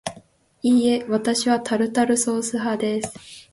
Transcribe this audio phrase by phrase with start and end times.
[0.63, 3.13] いいえ、わたしはタルタルソース派です